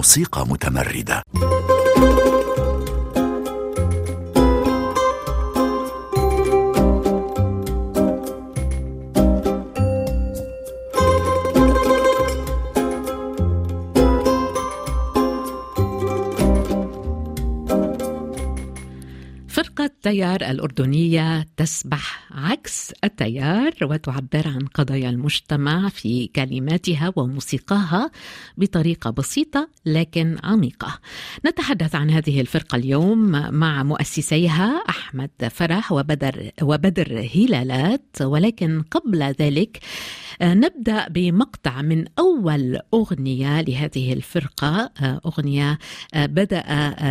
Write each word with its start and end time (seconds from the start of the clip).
موسيقى 0.00 0.46
متمردة. 0.46 1.22
التيار 20.00 20.40
الأردنية 20.50 21.46
تسبح 21.56 22.19
عكس 22.40 22.92
التيار 23.04 23.72
وتعبر 23.82 24.48
عن 24.48 24.66
قضايا 24.74 25.10
المجتمع 25.10 25.88
في 25.88 26.26
كلماتها 26.26 27.12
وموسيقاها 27.16 28.10
بطريقة 28.56 29.10
بسيطة 29.10 29.68
لكن 29.86 30.36
عميقة. 30.44 30.98
نتحدث 31.46 31.94
عن 31.94 32.10
هذه 32.10 32.40
الفرقة 32.40 32.76
اليوم 32.76 33.30
مع 33.54 33.82
مؤسسيها 33.82 34.82
أحمد 34.88 35.30
فرح 35.50 35.92
وبدر, 35.92 36.50
وبدر 36.62 37.28
هلالات. 37.34 38.16
ولكن 38.20 38.82
قبل 38.82 39.22
ذلك 39.22 39.78
نبدأ 40.42 41.08
بمقطع 41.08 41.82
من 41.82 42.04
أول 42.18 42.78
أغنية 42.94 43.60
لهذه 43.60 44.12
الفرقة. 44.12 44.90
أغنية 45.26 45.78
بدأ 46.16 46.62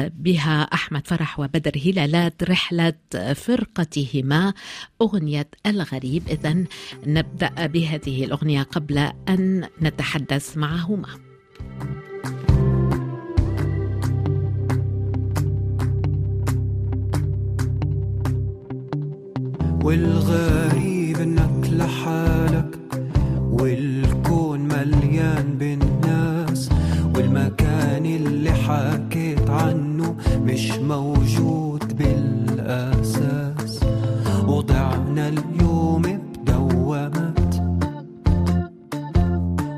بها 0.07 0.61
أحمد 0.61 1.07
فرح 1.07 1.39
وبدر 1.39 1.71
هلالات 1.85 2.43
رحلة 2.43 2.93
فرقتهما. 3.35 4.53
أغنية 5.01 5.18
الغريب. 5.65 6.23
إذا 6.27 6.63
نبدأ 7.07 7.65
بهذه 7.65 8.23
الأغنية 8.25 8.63
قبل 8.63 8.97
أن 9.29 9.67
نتحدث 9.81 10.57
معهما. 10.57 11.09
والغريب 19.83 21.17
إنك 21.17 21.69
لحالك 21.69 22.79
والكون 23.51 24.59
مليان 24.59 25.57
بالناس 25.59 26.69
والمكان 27.15 28.05
اللي 28.05 28.51
حكيت 28.51 29.49
عنه 29.49 30.15
مش 30.45 30.71
موجود 30.71 31.97
بالأساس. 31.97 33.79
وضعنا 34.47 35.08
اليوم 35.29 36.01
بدوامات 36.01 37.55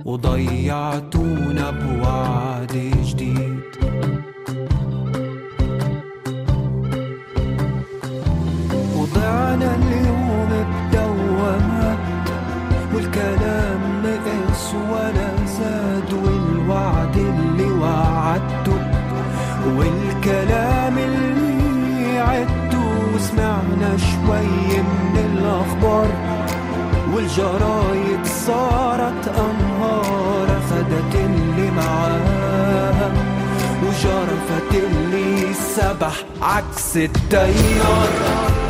وضيعتونا 0.05 1.50
والجرايد 27.31 28.25
صارت 28.25 29.27
أنهار 29.27 30.47
أخدت 30.47 31.15
اللي 31.15 31.71
معاها 31.71 33.11
وجرفت 33.83 34.73
اللي 34.73 35.53
سبح 35.53 36.13
عكس 36.41 36.97
التيار. 36.97 38.60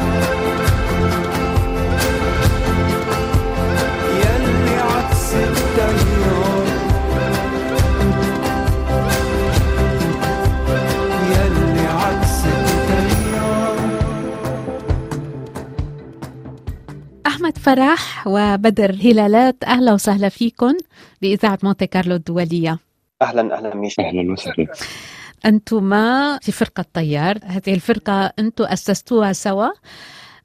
فرح 17.72 18.28
وبدر 18.28 18.92
هلالات. 18.92 19.64
أهلا 19.64 19.94
وسهلا 19.94 20.30
فيكم 20.30 20.74
بإذاعة 21.22 21.60
مونتي 21.64 21.88
كارلو 21.88 22.16
الدولية. 22.16 22.80
أهلا 23.22 23.58
أهلا 23.58 23.76
ميشا 23.76 24.04
أهلا 24.04 24.32
وسهلا. 24.32 24.68
أنتما 25.46 26.38
في 26.42 26.52
فرقة 26.52 26.86
طيار 26.94 27.40
هذه 27.44 27.74
الفرقة 27.74 28.34
أنتم 28.40 28.64
أسستوها 28.64 29.34
سوا. 29.34 29.68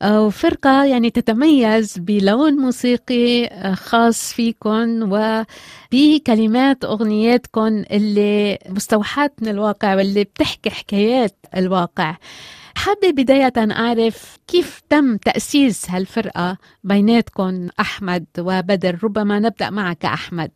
وفرقة 0.04 0.84
يعني 0.84 1.10
تتميز 1.10 1.98
بلون 1.98 2.52
موسيقي 2.52 3.50
خاص 3.74 4.32
فيكم 4.32 5.12
وبكلمات 5.92 6.84
أغنياتكم 6.84 7.84
اللي 7.90 8.58
مستوحاة 8.68 9.30
من 9.42 9.48
الواقع 9.48 9.94
واللي 9.94 10.24
بتحكي 10.24 10.70
حكايات 10.70 11.36
الواقع. 11.56 12.16
حابة 12.76 13.10
بداية 13.10 13.52
أعرف 13.58 14.38
كيف 14.46 14.80
تم 14.90 15.16
تأسيس 15.16 15.90
هالفرقة 15.90 16.58
بيناتكم 16.84 17.68
أحمد 17.80 18.26
وبدر 18.38 18.98
ربما 19.04 19.38
نبدأ 19.38 19.70
معك 19.70 20.04
أحمد. 20.04 20.52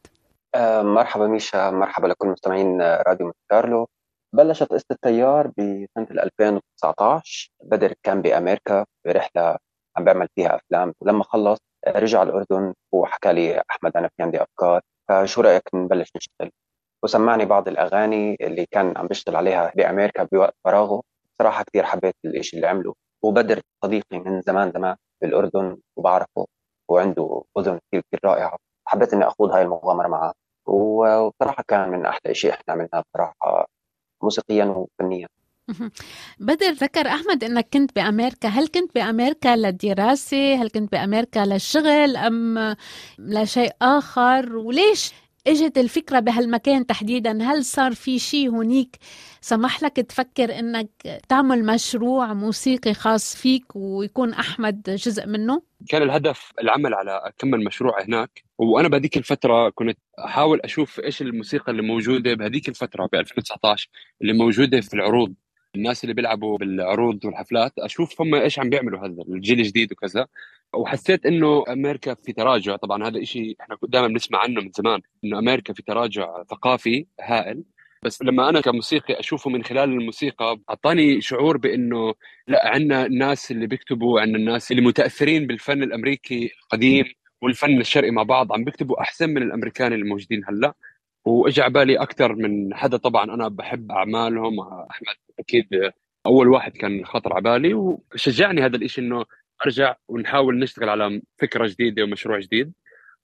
آه، 0.55 0.83
مرحبا 0.83 1.27
ميشا 1.27 1.71
مرحبا 1.71 2.07
لكل 2.07 2.29
مستمعين 2.29 2.83
راديو 2.83 3.27
مونتي 3.27 3.39
كارلو. 3.51 3.89
بلشت 4.35 4.69
قصة 4.69 4.85
التيار 4.91 5.47
بسنة 5.47 6.23
2019 6.23 7.51
بدر 7.65 7.95
كان 8.03 8.23
بأمريكا 8.23 8.85
برحلة 9.07 9.57
عم 9.97 10.05
بيعمل 10.05 10.29
فيها 10.35 10.57
أفلام. 10.57 10.95
ولما 11.01 11.25
خلص 11.25 11.59
رجع 11.89 12.23
الأردن 12.23 12.75
وحكى 12.93 13.33
لي 13.33 13.63
أحمد 13.71 13.97
أنا 13.97 14.09
في 14.09 14.23
عندي 14.23 14.43
أفكار. 14.43 14.81
فشو 15.09 15.41
رأيك 15.41 15.63
نبلش 15.75 16.09
نشتغل؟ 16.17 16.51
وسمعني 17.05 17.45
بعض 17.45 17.69
الأغاني 17.69 18.37
اللي 18.41 18.67
كان 18.71 18.97
عم 18.97 19.07
بيشتغل 19.07 19.37
عليها 19.37 19.73
بأمريكا 19.77 20.29
بوقت 20.33 20.55
فراغه. 20.65 21.03
صراحة 21.41 21.65
كثير 21.65 21.85
حبيت 21.85 22.15
الإشي 22.25 22.57
اللي 22.57 22.67
عمله 22.67 22.95
وبدر 23.23 23.61
صديقي 23.85 24.19
من 24.19 24.41
زمان 24.41 24.73
زمان 24.73 24.97
بالأردن 25.23 25.77
وبعرفه 25.97 26.47
وعنده 26.89 27.43
أذن 27.59 27.79
كثير 27.89 28.03
كثير 28.13 28.21
رائعة. 28.25 28.57
حبيت 28.89 29.15
إني 29.15 29.27
أخوض 29.27 29.51
هاي 29.51 29.63
المغامرة 29.63 30.09
معه 30.09 30.33
وبصراحة 30.67 31.65
كان 31.69 31.91
من 31.91 32.07
أحلى 32.07 32.35
شيء 32.35 32.51
إحنا 32.51 32.75
عملناه 32.75 33.03
بصراحة 33.15 33.67
موسيقيا 34.23 34.65
وفنيا. 34.65 35.29
بدر 36.39 36.71
ذكر 36.71 37.07
أحمد 37.07 37.45
أنك 37.45 37.69
كنت 37.73 37.95
بأمريكا. 37.97 38.49
هل 38.49 38.69
كنت 38.69 38.95
بأمريكا 38.95 39.57
للدراسة؟ 39.57 40.55
هل 40.55 40.71
كنت 40.71 40.93
بأمريكا 40.93 41.41
للشغل؟ 41.41 42.17
أم 42.17 42.77
لشيء 43.19 43.73
آخر؟ 43.83 44.57
وليش 44.57 45.15
إجت 45.47 45.79
الفكرة 45.79 46.21
بهالمكان 46.21 46.87
تحديدا 46.87 47.43
هل 47.43 47.65
صار 47.65 47.93
في 47.93 48.19
شيء 48.19 48.51
هنيك 48.51 48.97
سمح 49.41 49.83
لك 49.83 49.97
تفكر 49.97 50.59
إنك 50.59 50.91
تعمل 51.29 51.67
مشروع 51.67 52.33
موسيقي 52.33 52.95
خاص 52.95 53.37
فيك 53.37 53.65
ويكون 53.77 54.33
أحمد 54.33 54.83
جزء 54.83 55.27
منه؟ 55.27 55.63
كان 55.89 56.03
الهدف 56.03 56.53
العمل 56.61 56.95
على 56.95 57.21
أكمل 57.25 57.65
مشروع 57.65 58.03
هناك 58.03 58.45
وأنا 58.59 58.89
بهذيك 58.89 59.17
الفترة 59.17 59.69
كنت 59.71 59.99
أحاول 60.19 60.61
أشوف 60.61 61.01
إيش 61.01 61.23
الموسيقى 61.23 61.73
اللي 61.73 61.83
موجودة 61.83 62.35
بهذيك 62.35 62.69
الفترة 62.69 63.07
ب 63.07 63.15
2019 63.15 63.89
اللي 64.23 64.33
موجودة 64.33 64.81
في 64.81 64.95
العروض. 64.95 65.35
الناس 65.75 66.05
اللي 66.05 66.15
بيلعبوا 66.15 66.59
بالعروض 66.59 67.25
والحفلات 67.25 67.73
أشوف 67.79 68.21
هم 68.21 68.35
إيش 68.35 68.59
عم 68.59 68.71
بيعملوا 68.71 69.01
هذا 69.01 69.23
الجيل 69.29 69.61
الجديد 69.61 69.93
وكذا. 69.93 70.27
وحسيت 70.75 71.27
إنه 71.27 71.65
أمريكا 71.69 72.15
في 72.15 72.33
تراجع. 72.33 72.77
طبعا 72.77 73.09
هذا 73.09 73.25
شيء 73.25 73.57
إحنا 73.61 73.77
دائما 73.89 74.09
بنسمع 74.09 74.39
عنه 74.39 74.61
من 74.61 74.71
زمان 74.75 75.01
إنه 75.25 75.39
أمريكا 75.39 75.73
في 75.73 75.83
تراجع 75.83 76.43
ثقافي 76.51 77.07
هائل. 77.21 77.65
بس 78.05 78.23
لما 78.23 78.49
أنا 78.49 78.61
كموسيقي 78.61 79.21
أشوفه 79.21 79.51
من 79.51 79.65
خلال 79.65 79.91
الموسيقى 79.91 80.61
أعطاني 80.71 81.21
شعور 81.21 81.57
بإنه 81.57 82.15
لا 82.49 82.69
عندنا 82.69 83.07
الناس 83.07 83.51
اللي 83.51 83.67
بيكتبوا 83.67 84.21
عندنا 84.21 84.39
الناس 84.39 84.71
اللي 84.71 84.83
متأثرين 84.83 85.47
بالفن 85.47 85.83
الأمريكي 85.83 86.51
القديم 86.65 87.05
والفن 87.43 87.81
الشرقي 87.81 88.11
مع 88.11 88.23
بعض 88.23 88.53
عم 88.53 88.65
بيكتبوا 88.65 89.01
أحسن 89.01 89.31
من 89.31 89.43
الأمريكان 89.43 89.93
اللي 89.93 90.05
موجودين 90.05 90.43
هلأ. 90.49 90.75
واجى 91.25 91.63
على 91.63 91.73
بالي 91.73 91.97
أكثر 92.03 92.35
من 92.35 92.75
حدا 92.75 92.97
طبعا 92.97 93.25
أنا 93.35 93.49
بحب 93.49 93.93
أعمالهم. 93.93 94.61
أحمد 94.61 95.15
أكيد 95.39 95.67
أول 96.27 96.49
واحد 96.49 96.73
كان 96.73 97.05
خطر 97.05 97.33
على 97.33 97.43
بالي 97.43 97.75
وشجعني 97.75 98.63
هذا 98.65 98.77
الشيء 98.77 99.05
إنه 99.05 99.25
أرجع 99.67 99.97
ونحاول 100.09 100.59
نشتغل 100.59 100.89
على 100.89 101.23
فكرة 101.39 101.69
جديدة 101.69 102.05
ومشروع 102.05 102.41
جديد 102.41 102.73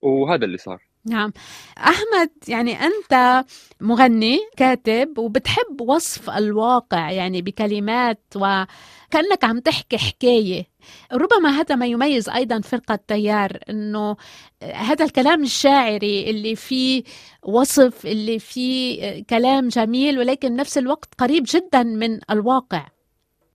وهذا 0.02 0.44
اللي 0.44 0.58
صار. 0.58 0.82
نعم. 1.04 1.32
أحمد 1.78 2.30
يعني 2.48 2.78
أنت 2.80 3.44
مغني 3.80 4.38
كاتب 4.56 5.18
وبتحب 5.18 5.80
وصف 5.80 6.30
الواقع 6.30 7.10
يعني 7.10 7.42
بكلمات 7.42 8.22
وكأنك 8.36 9.44
عم 9.44 9.58
تحكي 9.60 9.98
حكاية. 9.98 10.64
ربما 11.12 11.48
هذا 11.48 11.74
ما 11.74 11.86
يميز 11.86 12.28
أيضا 12.28 12.60
فرقة 12.60 12.98
تيار 13.08 13.58
أنه 13.70 14.16
هذا 14.62 15.04
الكلام 15.04 15.42
الشاعري 15.42 16.30
اللي 16.30 16.56
فيه 16.56 17.02
وصف 17.42 18.06
اللي 18.06 18.38
فيه 18.38 19.24
كلام 19.30 19.68
جميل 19.68 20.18
ولكن 20.18 20.56
نفس 20.56 20.78
الوقت 20.78 21.08
قريب 21.18 21.44
جدا 21.46 21.82
من 21.82 22.18
الواقع. 22.30 22.86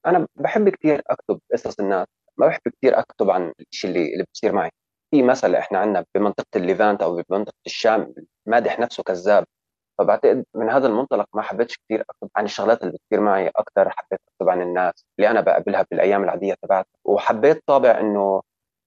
أنا 0.05 0.27
بحب 0.35 0.69
كثير 0.69 1.01
أكتب 1.07 1.39
قصص 1.53 1.79
الناس. 1.79 2.07
ما 2.39 2.47
بحب 2.47 2.61
كثير 2.81 2.99
أكتب 2.99 3.29
عن 3.29 3.53
الشيء 3.71 3.89
اللي 3.91 4.13
اللي 4.13 4.25
بصير 4.33 4.53
معي. 4.53 4.69
في 5.11 5.23
مثل 5.23 5.55
إحنا 5.55 5.79
عندنا 5.79 6.05
بمنطقة 6.15 6.45
الليفانت 6.55 7.01
أو 7.03 7.21
بمنطقة 7.29 7.53
الشام 7.65 8.13
مادح 8.47 8.79
نفسه 8.79 9.03
كذاب. 9.03 9.45
فبعتقد 9.99 10.45
من 10.55 10.69
هذا 10.69 10.87
المنطلق 10.87 11.25
ما 11.35 11.41
حبيتش 11.41 11.77
كثير 11.77 12.01
أكتب 12.01 12.29
عن 12.35 12.45
الشغلات 12.45 12.81
اللي 12.83 12.93
بتصير 12.93 13.21
معي 13.21 13.47
أكثر 13.47 13.89
حبيت 13.89 14.19
أكتب 14.33 14.49
عن 14.49 14.61
الناس 14.61 15.05
اللي 15.19 15.29
أنا 15.31 15.41
بقابلها 15.41 15.85
بالأيام 15.91 16.23
العادية 16.23 16.55
تبعتي 16.61 16.89
وحبيت 17.05 17.63
طابع 17.67 17.99
انه 17.99 18.41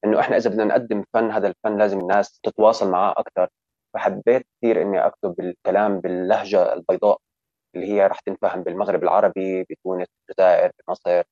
إنه 0.05 0.21
إحنا 0.21 0.37
إذا 0.37 0.51
بدنا 0.51 0.65
نقدم 0.65 1.05
فن 1.15 1.31
هذا 1.31 1.49
الفن 1.49 1.79
لازم 1.79 2.01
الناس 2.01 2.41
تتواصل 2.43 2.91
معاه 2.91 3.15
أكثر 3.19 3.49
فحبيت 3.95 4.47
كثير 4.63 4.83
إني 4.83 5.07
أكتب 5.07 5.41
الكلام 5.41 6.01
باللهجة 6.01 6.73
البيضاء 6.73 7.19
اللي 7.75 7.87
هي 7.93 8.07
رح 8.07 8.21
تنفهم 8.21 8.63
بالمغرب 8.63 9.03
العربي 9.03 9.63
بتونس 9.71 10.07
بالجزائر 10.29 10.71
بمصر. 10.89 11.23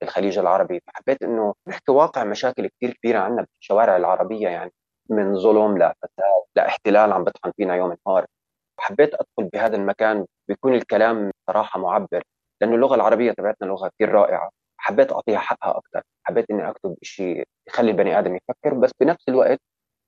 بالخليج 0.00 0.38
العربي. 0.38 0.80
فحبيت 0.86 1.22
إنه 1.22 1.54
نحكي 1.68 1.92
واقع 1.92 2.24
مشاكل 2.24 2.68
كثير 2.68 2.92
كبيرة 2.94 3.18
عندنا 3.18 3.46
بالشوارع 3.60 3.96
العربية 3.96 4.48
يعني 4.48 4.72
من 5.10 5.34
ظلم 5.38 5.78
لفساد 5.78 6.42
لاحتلال 6.56 7.12
عم 7.12 7.24
بطحن 7.24 7.52
فينا 7.56 7.74
يوم 7.76 7.96
نهار. 8.06 8.26
حبيت 8.80 9.14
أدخل 9.14 9.50
بهذا 9.52 9.76
المكان 9.76 10.26
بيكون 10.48 10.74
الكلام 10.74 11.30
صراحة 11.50 11.80
معبر 11.80 12.22
لأنه 12.60 12.74
اللغة 12.74 12.94
العربية 12.94 13.32
تبعتنا 13.32 13.66
لغة 13.66 13.88
كثير 13.88 14.12
رائعة. 14.12 14.50
حبيت 14.78 15.12
أعطيها 15.12 15.38
حقها 15.38 15.78
أكثر 15.78 16.02
حبيت 16.24 16.50
إني 16.50 16.70
أكتب 16.70 16.96
شيء 17.02 17.44
يخلي 17.68 17.90
البني 17.90 18.18
آدم 18.18 18.36
يفكر 18.36 18.74
بس 18.74 18.90
بنفس 19.00 19.28
الوقت 19.28 19.58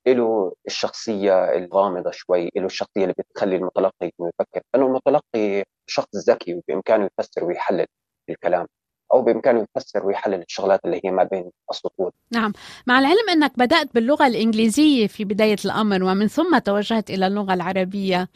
له 0.08 0.52
الشخصية 0.66 1.52
الغامضة 1.56 2.10
شوي 2.10 2.50
له 2.56 2.66
الشخصية 2.66 3.02
اللي 3.02 3.14
بتخلي 3.18 3.56
المتلقي 3.56 4.06
يفكر 4.20 4.62
لأنه 4.74 4.86
المتلقي 4.86 5.64
شخص 5.86 6.16
ذكي 6.30 6.54
وبإمكانه 6.54 7.08
يفسر 7.20 7.44
ويحلل 7.44 7.86
الكلام. 8.30 8.66
أو 9.12 9.22
بإمكانه 9.22 9.66
يفسر 9.76 10.06
ويحلل 10.06 10.42
الشغلات 10.42 10.80
اللي 10.84 11.00
هي 11.04 11.10
ما 11.10 11.24
بين 11.24 11.50
السطور. 11.70 12.12
نعم. 12.32 12.52
مع 12.86 12.98
العلم 12.98 13.28
أنك 13.30 13.52
بدأت 13.58 13.94
باللغة 13.94 14.26
الإنجليزية 14.26 15.06
في 15.06 15.24
بداية 15.24 15.56
الأمر 15.64 16.02
ومن 16.02 16.28
ثم 16.28 16.58
توجهت 16.58 17.10
إلى 17.10 17.26
اللغة 17.26 17.54
العربية 17.54 18.28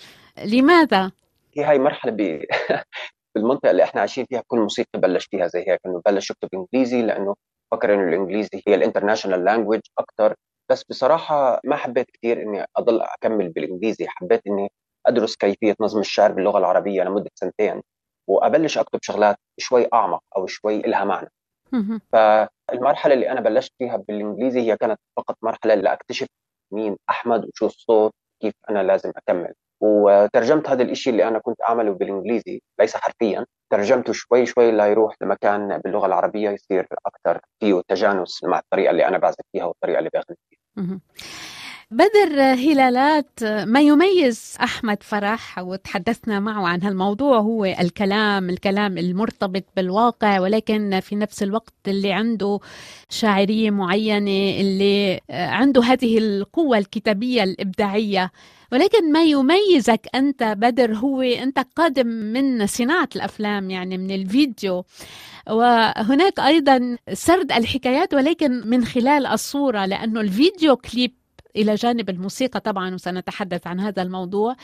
لماذا؟ 0.45 1.13
هي 1.57 1.65
هاي 1.65 1.79
مرحلة 1.79 2.13
ب... 2.13 2.41
بالمنطقة 3.35 3.71
اللي 3.71 3.85
إحنا 3.85 4.01
عايشين 4.01 4.27
فيها 4.27 4.43
كل 4.47 4.59
موسيقي 4.59 5.01
بلش 5.01 5.27
فيها 5.27 5.47
زي 5.47 5.65
هيك 5.69 5.81
إنه 5.87 6.03
بلش 6.07 6.31
يكتب 6.31 6.49
إنجليزي 6.55 7.03
لأنه 7.03 7.35
فكر 7.73 7.95
إنه 7.95 8.09
الإنجليزي 8.09 8.63
هي 8.69 8.75
ال 8.75 8.80
international 8.80 9.45
language 9.45 9.81
أكثر 9.99 10.35
بس 10.71 10.85
بصراحة 10.85 11.61
ما 11.65 11.77
حبيت 11.77 12.07
كثير 12.11 12.43
إني 12.43 12.65
أضل 12.77 13.01
أكمل 13.01 13.49
بالإنجليزي. 13.49 14.07
حبيت 14.09 14.47
إني 14.47 14.69
أدرس 15.07 15.37
كيفية 15.37 15.75
نظم 15.81 16.01
الشعر 16.01 16.33
باللغة 16.33 16.59
العربية 16.59 17.03
لمدة 17.03 17.31
سنتين. 17.35 17.83
وأبلش 18.27 18.79
أكتب 18.79 18.99
شغلات 19.03 19.37
شوي 19.59 19.89
أعمق 19.95 20.23
أو 20.37 20.47
شوي 20.47 20.77
إلها 20.77 21.05
معنى. 21.05 21.29
فالمرحلة 22.13 23.15
اللي 23.15 23.31
أنا 23.31 23.41
بلشت 23.41 23.73
فيها 23.79 23.97
بالإنجليزي 23.97 24.61
هي 24.61 24.77
كانت 24.77 25.01
فقط 25.17 25.37
مرحلة 25.43 25.75
لأكتشف 25.75 26.27
مين 26.73 26.97
أحمد 27.11 27.45
وشو 27.45 27.67
الصوت 27.67 28.13
كيف 28.43 28.55
أنا 28.71 28.83
لازم 28.83 29.13
أكمل. 29.17 29.53
وترجمت 29.81 30.69
هذا 30.71 30.83
الإشي 30.83 31.11
اللي 31.11 31.29
أنا 31.29 31.39
كنت 31.39 31.61
أعمله 31.69 31.93
بالإنجليزي 31.93 32.63
ليس 32.81 32.97
حرفيا 32.97 33.47
ترجمته 33.73 34.13
شوي 34.13 34.47
شوي 34.47 34.73
ليروح 34.73 35.15
لمكان 35.21 35.79
باللغة 35.79 36.07
العربية 36.07 36.51
يصير 36.51 36.87
أكثر 37.07 37.41
فيه 37.61 37.83
تجانس 37.89 38.45
مع 38.45 38.59
الطريقة 38.59 38.91
اللي 38.91 39.09
أنا 39.09 39.19
بعزف 39.19 39.41
فيها 39.53 39.65
والطريقة 39.65 39.99
اللي 39.99 40.11
بغني 40.15 40.37
فيها. 40.51 40.61
بدر 41.93 42.41
هلالات 42.41 43.45
ما 43.45 43.81
يميز 43.81 44.57
أحمد 44.63 45.03
فرح 45.03 45.59
وتحدثنا 45.59 46.41
معه 46.41 46.67
عن 46.67 46.83
هالموضوع 46.83 47.39
هو 47.39 47.65
الكلام 47.65 48.51
الكلام 48.51 48.99
المرتبط 48.99 49.65
بالواقع 49.77 50.41
ولكن 50.41 51.01
في 51.01 51.17
نفس 51.17 51.43
الوقت 51.43 51.75
اللي 51.89 52.13
عنده 52.13 52.61
شاعرية 53.11 53.71
معينة 53.71 54.61
اللي 54.61 55.21
عنده 55.31 55.83
هذه 55.83 56.19
القوة 56.19 56.79
الكتابية 56.79 57.43
الإبداعية. 57.43 58.33
ولكن 58.73 59.13
ما 59.13 59.23
يميزك 59.25 60.07
أنت 60.15 60.43
بدر 60.43 60.95
هو 60.95 61.23
أنت 61.23 61.59
قادم 61.77 62.07
من 62.07 62.67
صناعة 62.67 63.09
الأفلام 63.17 63.71
يعني 63.71 63.99
من 63.99 64.11
الفيديو. 64.11 64.85
وهناك 65.51 66.41
أيضا 66.41 66.97
سرد 67.13 67.53
الحكايات 67.53 68.15
ولكن 68.15 68.63
من 68.69 68.85
خلال 68.85 69.27
الصورة 69.27 69.87
لأنه 69.87 70.21
الفيديو 70.21 70.77
كليب 70.77 71.22
إلى 71.57 71.75
جانب 71.75 72.11
الموسيقى 72.11 72.61
طبعا 72.61 72.95
وسنتحدث 72.95 73.67
عن 73.67 73.81
هذا 73.81 74.03
الموضوع. 74.03 74.57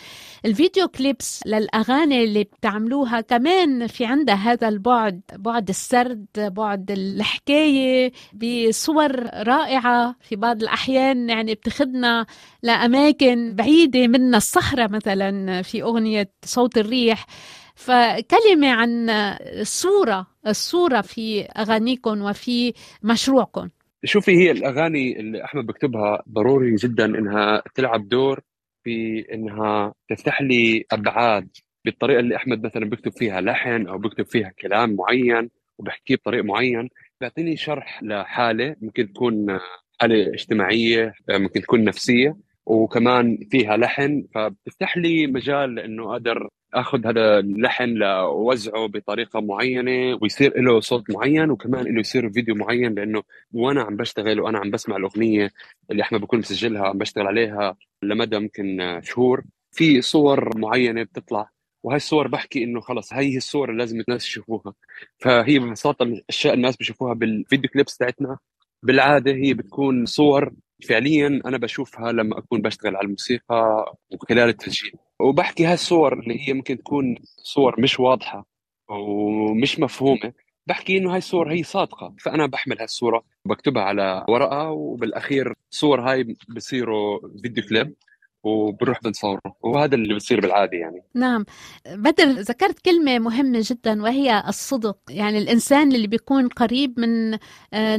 الفيديو 0.44 0.88
كليبس 0.88 1.40
للأغاني 1.46 2.24
اللي 2.24 2.44
بتعملوها 2.44 3.20
كمان 3.20 3.86
في 3.86 4.04
عندها 4.06 4.34
هذا 4.34 4.68
البعد 4.68 5.20
بعد 5.36 5.68
السرد 5.68 6.26
بعد 6.36 6.90
الحكاية 6.90 8.12
بصور 8.34 9.26
رائعة 9.34 10.16
في 10.20 10.36
بعض 10.36 10.62
الأحيان 10.62 11.30
يعني 11.30 11.54
بتخدنا 11.54 12.26
لأماكن 12.62 13.54
بعيدة 13.54 14.06
منا 14.06 14.36
الصحراء 14.36 14.88
مثلا 14.90 15.62
في 15.62 15.82
أغنية 15.82 16.30
صوت 16.44 16.78
الريح. 16.78 17.26
فكلمة 17.74 18.68
عن 18.70 19.10
الصورة 19.10 20.26
الصورة 20.46 21.00
في 21.00 21.42
اغانيكم 21.44 22.22
وفي 22.22 22.72
مشروعكم 23.02 23.68
شوفي 24.04 24.32
هي 24.32 24.50
الأغاني 24.50 25.20
اللي 25.20 25.44
أحمد 25.44 25.66
بكتبها 25.66 26.22
ضروري 26.28 26.74
جدا 26.74 27.04
إنها 27.04 27.62
تلعب 27.74 28.08
دور 28.08 28.40
في 28.84 29.24
إنها 29.34 29.94
تفتح 30.08 30.42
لي 30.42 30.84
أبعاد 30.92 31.48
بالطريقة 31.84 32.20
اللي 32.20 32.36
أحمد 32.36 32.66
مثلا 32.66 32.84
بيكتب 32.90 33.12
فيها 33.12 33.40
لحن 33.40 33.86
أو 33.86 33.98
بيكتب 33.98 34.26
فيها 34.26 34.52
كلام 34.58 34.96
معين 34.96 35.50
وبحكيه 35.78 36.16
بطريقة 36.16 36.44
معين. 36.44 36.88
بيعطيني 37.20 37.56
شرح 37.56 38.02
لحالة 38.02 38.76
ممكن 38.80 39.12
تكون 39.12 39.58
حالة 40.00 40.34
اجتماعية 40.34 41.12
ممكن 41.30 41.60
تكون 41.62 41.84
نفسية. 41.84 42.36
وكمان 42.68 43.38
فيها 43.50 43.76
لحن 43.76 44.26
فبتفتح 44.34 44.96
لي 44.96 45.26
مجال 45.26 45.78
انه 45.78 46.12
أقدر 46.12 46.48
آخذ 46.74 47.06
هذا 47.06 47.38
اللحن 47.38 47.88
لوزعه 47.88 48.86
بطريقة 48.86 49.40
معينة 49.40 50.18
ويصير 50.22 50.60
له 50.62 50.80
صوت 50.80 51.10
معين 51.10 51.50
وكمان 51.50 51.84
له 51.94 52.00
يصير 52.00 52.30
فيديو 52.32 52.54
معين 52.54 52.94
لإنه 52.94 53.22
وأنا 53.52 53.82
عم 53.82 53.96
بشتغل 53.96 54.40
وأنا 54.40 54.58
عم 54.58 54.70
بسمع 54.70 54.96
الأغنية 54.96 55.50
اللي 55.90 56.02
إحنا 56.02 56.18
بكون 56.18 56.38
مسجلها 56.38 56.86
عم 56.88 56.98
بشتغل 56.98 57.26
عليها 57.26 57.76
لمدى 58.02 58.38
ممكن 58.38 59.00
شهور. 59.02 59.44
في 59.72 60.00
صور 60.02 60.58
معينة 60.58 61.02
بتطلع 61.02 61.50
وهي 61.82 61.96
الصور 61.96 62.28
بحكي 62.28 62.64
إنه 62.64 62.80
خلص 62.80 63.12
هي 63.12 63.36
الصور 63.36 63.70
اللي 63.70 63.78
لازم 63.78 64.00
الناس 64.08 64.26
يشوفوها. 64.26 64.74
فهي 65.18 65.58
ببساطه 65.58 66.02
الأشياء 66.02 66.54
الناس 66.54 66.76
بيشوفوها 66.76 67.14
بالفيديو 67.14 67.70
كليبس 67.70 67.96
تاعتنا. 67.96 68.38
بالعادة 68.82 69.32
هي 69.32 69.54
بتكون 69.54 70.06
صور 70.06 70.52
فعليا 70.88 71.40
أنا 71.46 71.56
بشوفها 71.58 72.12
لما 72.12 72.38
أكون 72.38 72.62
بشتغل 72.62 72.96
على 72.96 73.04
الموسيقى 73.04 73.94
وخلال 74.12 74.48
التسجيل. 74.48 74.92
وبحكي 75.20 75.64
هالصور 75.66 76.12
اللي 76.20 76.48
هي 76.48 76.52
ممكن 76.52 76.78
تكون 76.78 77.16
صور 77.36 77.80
مش 77.80 78.00
واضحة 78.00 78.46
ومش 78.88 79.78
مفهومة 79.80 80.32
بحكي 80.66 80.98
إنه 80.98 81.12
هاي 81.12 81.18
الصور 81.18 81.52
هي 81.52 81.62
صادقة. 81.62 82.14
فأنا 82.20 82.46
بحمل 82.46 82.80
هالصورة 82.80 83.24
وبكتبها 83.44 83.82
على 83.82 84.24
ورقة 84.28 84.70
وبالأخير 84.70 85.54
الصور 85.72 86.00
هاي 86.00 86.36
بصيروا 86.56 87.20
فيديو 87.42 87.64
كليب 87.68 87.94
وبنروح 88.42 89.00
بنصوره 89.04 89.40
وهذا 89.62 89.94
اللي 89.94 90.14
بصير 90.14 90.40
بالعادة 90.40 90.78
يعني. 90.78 91.02
نعم. 91.14 91.44
بدر 91.86 92.24
ذكرت 92.24 92.78
كلمة 92.78 93.18
مهمة 93.18 93.58
جدا 93.62 94.02
وهي 94.02 94.44
الصدق. 94.48 94.98
يعني 95.10 95.38
الإنسان 95.38 95.92
اللي 95.92 96.06
بيكون 96.06 96.48
قريب 96.48 97.00
من 97.00 97.38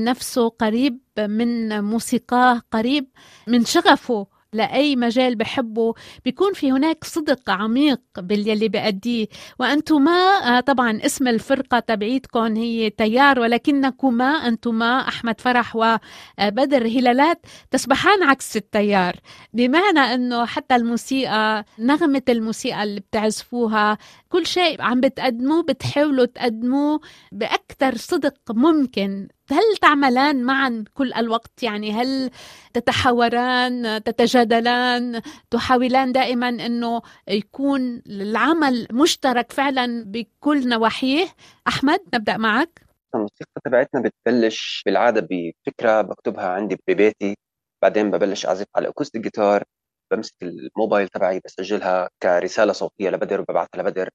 نفسه 0.04 0.50
قريب 0.50 1.00
من 1.20 1.80
موسيقاه 1.84 2.62
قريب 2.72 3.08
من 3.48 3.66
شغفه 3.66 4.28
لأي 4.54 4.96
مجال 4.96 5.36
بحبه 5.36 5.94
بيكون 6.26 6.54
في 6.54 6.72
هناك 6.72 7.04
صدق 7.04 7.50
عميق 7.50 8.02
باليلي 8.18 8.68
بأديه. 8.68 9.28
وأنتما 9.60 10.60
طبعا 10.60 11.00
اسم 11.06 11.28
الفرقة 11.28 11.80
تبعيتكم 11.80 12.56
هي 12.56 12.90
تيار 12.90 13.40
ولكنكما 13.40 14.26
أنتما 14.26 15.08
أحمد 15.08 15.42
فرح 15.42 15.76
وبدر 15.76 16.88
هلالات 16.88 17.46
تسبحان 17.72 18.24
عكس 18.24 18.58
التيار. 18.58 19.16
بمعنى 19.54 20.00
أنه 20.00 20.46
حتى 20.46 20.76
الموسيقى 20.76 21.66
نغمة 21.80 22.22
الموسيقى 22.30 22.84
اللي 22.84 23.00
بتعزفوها 23.00 23.98
كل 24.30 24.46
شيء 24.46 24.82
عم 24.82 25.02
بتقدموه 25.02 25.64
بتحاولوا 25.64 26.26
تقدموه 26.26 27.00
بأكثر 27.32 27.98
صدق 27.98 28.34
ممكن. 28.50 29.28
هل 29.52 29.78
تعملان 29.82 30.44
معا 30.44 30.84
كل 30.94 31.14
الوقت؟ 31.14 31.64
يعني 31.64 31.92
هل 31.92 32.32
تتحاوران 32.74 34.04
تتجادلان؟ 34.04 35.22
تحاولان 35.50 36.12
دائما 36.12 36.50
إنه 36.50 37.02
يكون 37.28 38.02
العمل 38.08 38.88
مشترك 38.92 39.52
فعلا 39.52 40.04
بكل 40.08 40.70
نواحيه؟ 40.70 41.28
أحمد 41.68 42.00
نبدأ 42.14 42.38
معك. 42.38 42.82
الموسيقى 43.16 43.62
تبعتنا 43.66 44.02
بتبلش 44.02 44.84
بالعادة 44.86 45.28
بفكرة 45.32 46.02
بكتبها 46.02 46.48
عندي 46.50 46.78
ببيتي. 46.88 47.38
بعدين 47.82 48.12
ببلش 48.12 48.46
أعزف 48.46 48.66
على 48.76 48.84
الأكوستيك 48.84 49.22
جيتار 49.22 49.64
بمسك 50.12 50.36
الموبايل 50.44 51.08
تبعي 51.08 51.42
بسجلها 51.46 52.10
كرسالة 52.24 52.74
صوتية 52.74 53.10
لبدر 53.10 53.42
وببعثها 53.42 53.82
لبدر. 53.82 54.10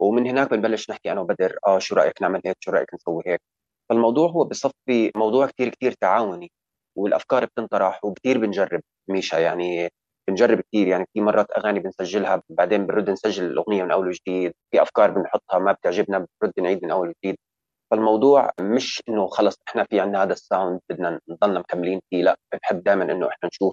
ومن 0.00 0.26
هناك 0.26 0.50
بنبلش 0.50 0.90
نحكي 0.90 1.12
أنا 1.12 1.20
وبدر 1.20 1.58
آه 1.66 1.78
شو 1.78 1.94
رأيك 1.94 2.22
نعمل 2.22 2.40
هيك؟ 2.46 2.56
شو 2.60 2.70
رأيك 2.70 2.94
نسوي 2.94 3.22
هيك؟ 3.26 3.40
فالموضوع 3.90 4.30
هو 4.30 4.44
بصفي 4.44 5.12
موضوع 5.16 5.46
كتير 5.46 5.68
كتير 5.68 5.92
تعاوني 5.92 6.52
والأفكار 6.96 7.44
بتنطرح 7.44 8.04
وكتير 8.04 8.38
بنجرب 8.38 8.80
ميشا 9.08 9.36
يعني 9.36 9.88
بنجرب 10.28 10.60
كثير 10.60 10.86
يعني 10.88 11.06
في 11.14 11.20
مرات 11.20 11.46
أغاني 11.58 11.80
بنسجلها 11.80 12.42
بعدين 12.50 12.86
بنرد 12.86 13.10
نسجل 13.10 13.44
الأغنية 13.44 13.82
من 13.82 13.90
أول 13.90 14.08
وجديد 14.08 14.52
في 14.70 14.82
أفكار 14.82 15.10
بنحطها 15.10 15.58
ما 15.58 15.72
بتعجبنا 15.72 16.18
بنرد 16.42 16.52
نعيد 16.60 16.84
من 16.84 16.90
أول 16.90 17.08
وجديد. 17.08 17.36
فالموضوع 17.90 18.50
مش 18.60 19.02
إنه 19.08 19.26
خلص 19.26 19.56
إحنا 19.68 19.84
في 19.84 20.00
عندنا 20.00 20.22
هذا 20.22 20.32
الساوند 20.32 20.80
بدنا 20.90 21.20
نضلنا 21.28 21.60
مكملين 21.60 22.00
فيه 22.10 22.22
لا 22.22 22.36
بنحب 22.52 22.82
دائما 22.82 23.04
إنه 23.04 23.28
إحنا 23.28 23.48
نشوف 23.48 23.72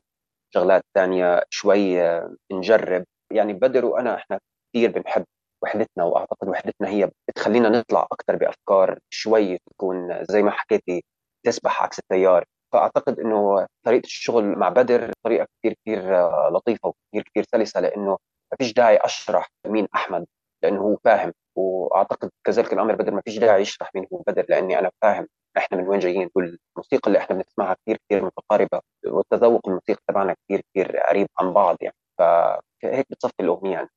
شغلات 0.53 0.83
ثانية 0.95 1.43
شوي 1.50 2.01
آه، 2.01 2.36
نجرب. 2.51 3.05
يعني 3.31 3.53
بدر 3.53 3.86
وأنا 3.86 4.15
إحنا 4.15 4.39
كثير 4.74 4.91
بنحب 4.91 5.25
وحدتنا 5.63 6.03
وأعتقد 6.03 6.47
وحدتنا 6.49 6.89
هي 6.89 7.11
بتخلينا 7.29 7.69
نطلع 7.69 8.07
أكثر 8.11 8.35
بأفكار 8.35 8.99
شوي 9.09 9.57
تكون 9.57 10.25
زي 10.25 10.43
ما 10.43 10.51
حكيتي 10.51 11.03
تسبح 11.45 11.83
عكس 11.83 11.99
التيار. 11.99 12.45
فأعتقد 12.73 13.19
إنه 13.19 13.67
طريقة 13.85 14.05
الشغل 14.05 14.45
مع 14.45 14.69
بدر 14.69 15.11
طريقة 15.25 15.47
كثير 15.59 15.75
كثير 15.85 16.15
آه، 16.17 16.49
لطيفة 16.53 16.89
وكثير 16.89 17.23
كثير 17.31 17.43
سلسة 17.51 17.79
لأنه 17.81 18.11
ما 18.51 18.57
فيش 18.59 18.73
داعي 18.73 18.97
أشرح 18.97 19.47
مين 19.67 19.87
أحمد 19.95 20.25
لأنه 20.63 20.81
هو 20.81 20.97
فاهم. 21.03 21.33
وأعتقد 21.55 22.29
كذلك 22.43 22.73
الأمر 22.73 22.95
بدر 22.95 23.13
ما 23.13 23.21
فيش 23.25 23.37
داعي 23.39 23.61
يشرح 23.61 23.91
مين 23.95 24.07
هو 24.13 24.23
بدر 24.27 24.45
لأني 24.49 24.79
أنا 24.79 24.91
فاهم 25.01 25.27
إحنا 25.57 25.77
من 25.77 25.87
وين 25.87 25.99
جايين. 25.99 26.29
والموسيقى 26.35 27.07
اللي 27.07 27.19
إحنا 27.19 27.35
بنسمعها 27.35 27.75
كثير 27.85 27.97
كثير 28.09 28.25
متقاربة 28.25 28.81
والتذوق 29.07 29.67
الموسيقي 29.67 30.01
تبعنا 30.07 30.35
كثير 30.45 30.61
كثير 30.73 30.97
قريب 30.97 31.27
عن 31.39 31.53
بعض 31.53 31.77
يعني. 31.81 31.95
فهيك 32.19 33.05
بتصفي 33.09 33.33
الأغنية 33.39 33.73
يعني. 33.73 33.89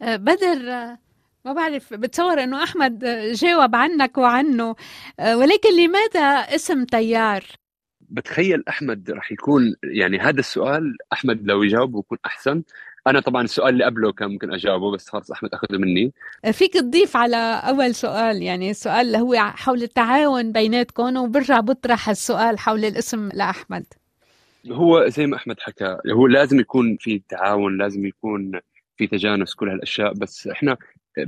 بدر 0.00 0.72
آه، 0.72 0.98
ما 1.44 1.52
بعرف 1.52 1.94
بتصور 1.94 2.42
إنه 2.42 2.62
أحمد 2.62 3.04
جاوب 3.32 3.74
عنك 3.74 4.18
وعنه. 4.18 4.76
آه، 5.20 5.36
ولكن 5.36 5.76
لماذا 5.76 6.20
اسم 6.54 6.84
تيار؟ 6.84 7.44
بتخيل 8.00 8.62
أحمد 8.68 9.10
راح 9.10 9.32
يكون 9.32 9.76
يعني 9.84 10.18
هذا 10.18 10.40
السؤال 10.40 10.96
أحمد 11.12 11.46
لو 11.46 11.62
يجاوبه 11.62 11.98
يكون 11.98 12.18
أحسن. 12.26 12.62
أنا 13.06 13.20
طبعا 13.20 13.42
السؤال 13.42 13.68
اللي 13.68 13.84
قبله 13.84 14.12
كان 14.12 14.30
ممكن 14.30 14.52
أجاوبه 14.52 14.90
بس 14.90 15.08
خلص 15.08 15.30
أحمد 15.30 15.54
اخذه 15.54 15.76
مني. 15.78 16.12
فيك 16.52 16.74
تضيف 16.74 17.16
على 17.16 17.36
أول 17.68 17.94
سؤال 17.94 18.42
يعني 18.42 18.70
السؤال 18.70 19.06
اللي 19.06 19.18
هو 19.18 19.34
حول 19.36 19.82
التعاون 19.82 20.52
بيناتكم 20.52 21.16
وبرجع 21.16 21.60
بطرح 21.60 22.08
السؤال 22.08 22.58
حول 22.58 22.84
الاسم 22.84 23.28
لأحمد. 23.34 23.84
هو 24.70 25.08
زي 25.08 25.26
ما 25.26 25.36
أحمد 25.36 25.60
حكى 25.60 25.98
هو 26.12 26.26
لازم 26.26 26.60
يكون 26.60 26.96
في 27.00 27.22
تعاون 27.28 27.78
لازم 27.78 28.06
يكون 28.06 28.60
في 28.96 29.06
تجانس 29.06 29.54
كل 29.54 29.68
هالأشياء 29.68 30.12
بس 30.14 30.46
إحنا 30.48 30.76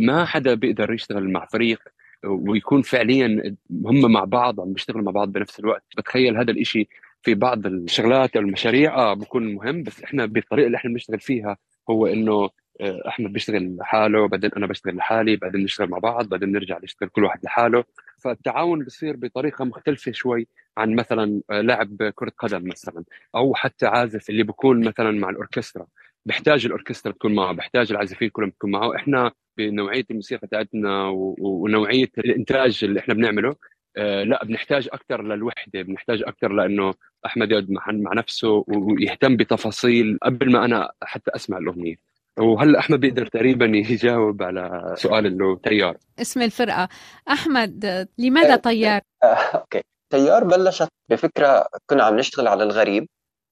ما 0.01 0.25
حدا 0.25 0.55
بيقدر 0.55 0.93
يشتغل 0.93 1.33
مع 1.33 1.47
فريق 1.47 1.81
ويكون 2.25 2.83
فعليا 2.83 3.57
هم 3.85 4.13
مع 4.13 4.25
بعض 4.25 4.61
عم 4.61 4.73
بيشتغلوا 4.73 5.03
مع 5.03 5.13
بعض 5.13 5.33
بنفس 5.33 5.61
الوقت. 5.61 5.85
بتخيل 5.99 6.37
هذا 6.37 6.51
الإشي 6.51 6.89
في 7.23 7.35
بعض 7.35 7.67
الشغلات 7.67 8.37
أو 8.37 8.43
المشاريع 8.43 8.95
آه 8.95 9.15
بكون 9.15 9.55
مهم 9.55 9.83
بس 9.83 10.03
إحنا 10.03 10.27
بالطريقة 10.27 10.67
اللي 10.67 10.77
إحنا 10.77 10.91
بنشتغل 10.91 11.21
فيها 11.21 11.57
هو 11.91 12.07
إنه 12.07 12.51
آه، 12.81 13.03
أحمد 13.09 13.33
بيشتغل 13.33 13.77
لحاله 13.77 14.29
بعدين 14.29 14.51
أنا 14.57 14.67
بشتغل 14.67 14.97
لحالي 14.97 15.37
بعدين 15.37 15.65
نشتغل 15.65 15.91
مع 15.91 15.99
بعض 15.99 16.29
بعدين 16.29 16.53
نرجع 16.53 16.79
نشتغل 16.83 17.09
كل 17.09 17.25
واحد 17.25 17.45
لحاله. 17.45 17.85
فالتعاون 18.19 18.85
بصير 18.85 19.17
بطريقة 19.17 19.65
مختلفة 19.65 20.13
شوي 20.13 20.47
عن 20.77 20.95
مثلا 20.95 21.43
آه، 21.51 21.61
لاعب 21.61 22.13
كرة 22.15 22.33
قدم 22.39 22.69
مثلا 22.69 23.05
أو 23.35 23.55
حتى 23.55 23.87
عازف 23.87 24.31
اللي 24.31 24.43
بكون 24.43 24.89
مثلا 24.89 25.11
مع 25.11 25.31
الأوركسترا. 25.31 25.87
بحتاج 26.27 26.67
الأوركسترا 26.67 27.13
تكون 27.13 27.35
معه 27.35 27.53
بحتاج 27.53 27.91
العازفين 27.93 28.29
كلهم 28.29 28.51
تكون 28.51 28.71
معه. 28.71 28.97
إحنا 28.97 29.33
بنوعية 29.59 30.05
الموسيقى 30.11 30.47
تاعتنا 30.47 31.09
ونوعية 31.39 32.11
الإنتاج 32.19 32.81
اللي 32.85 33.01
إحنا 33.01 33.15
بنعمله 33.15 33.57
آه، 33.97 34.23
لا 34.23 34.45
بنحتاج 34.45 34.89
أكثر 34.93 35.23
للوحدة 35.23 35.83
بنحتاج 35.83 36.23
أكثر 36.23 36.53
لإنه 36.53 36.95
أحمد 37.27 37.51
يقعد 37.51 37.71
مع, 37.71 37.83
مع 37.89 38.13
نفسه 38.15 38.65
ويهتم 38.69 39.37
بتفاصيل 39.37 40.19
قبل 40.23 40.53
ما 40.53 40.65
أنا 40.65 40.91
حتى 41.03 41.31
أسمع 41.37 41.59
الأغنية. 41.59 41.97
وهلأ 42.39 42.79
أحمد 42.79 43.01
بيقدر 43.01 43.27
تقريبا 43.27 43.67
يجاوب 43.67 44.43
على 44.43 44.95
سؤال 44.97 45.27
إنه 45.27 45.57
تيار. 45.57 45.97
اسم 46.21 46.43
الفرقة. 46.43 46.89
أحمد 47.29 48.07
لماذا 48.19 48.57
طيار 48.57 49.01
آه، 49.23 49.27
Okay. 49.27 49.81
تيار 50.11 50.45
بلشت 50.45 50.89
بفكرة 51.11 51.67
كنا 51.87 52.03
عم 52.05 52.17
نشتغل 52.17 52.49
على 52.49 52.63
الغريب. 52.63 53.09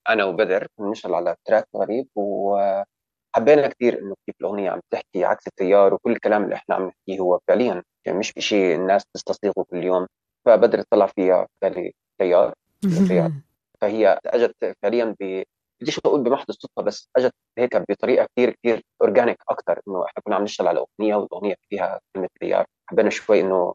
أنا 0.08 0.24
وبدر 0.24 0.66
كنا 0.76 0.90
نشتغل 0.90 1.14
على 1.14 1.36
track 1.44 1.66
غريب 1.76 2.08
وحبينا 2.14 3.68
كثير 3.68 3.98
إنه 3.98 4.14
كيف 4.26 4.34
الأغنية 4.40 4.70
عم 4.70 4.80
تحكي 4.90 5.24
عكس 5.24 5.46
التيار 5.46 5.94
وكل 5.94 6.12
الكلام 6.12 6.44
اللي 6.44 6.54
إحنا 6.54 6.74
عم 6.74 6.86
نحكيه 6.86 7.20
هو 7.20 7.40
فعليا 7.48 7.82
يعني 8.06 8.18
مش 8.18 8.32
بشيء 8.32 8.74
الناس 8.76 9.04
تستصيغه 9.14 9.64
كل 9.70 9.84
يوم. 9.84 10.06
فبدر 10.46 10.82
طلع 10.90 11.06
فيها 11.06 11.46
بالي 11.62 11.94
تيار 12.18 12.54
فهي 13.80 14.20
إجت 14.26 14.76
فعليا 14.82 15.14
ب 15.20 15.42
بديش 15.80 15.98
أقول 15.98 16.22
بمحض 16.22 16.44
الصدفة 16.48 16.82
بس 16.82 17.08
إجت 17.16 17.34
هيك 17.58 17.76
بطريقة 17.90 18.26
كثير 18.36 18.50
كثير 18.50 18.82
organic 19.02 19.36
أكثر 19.48 19.80
إنه 19.88 20.04
إحنا 20.04 20.22
كنا 20.24 20.36
عم 20.36 20.42
نشتغل 20.42 20.68
على 20.68 20.78
أغنية 21.00 21.14
والأغنية 21.14 21.54
فيها 21.70 22.00
كلمة 22.14 22.28
تيار. 22.40 22.66
حبينا 22.86 23.10
شوي 23.10 23.40
إنه 23.40 23.74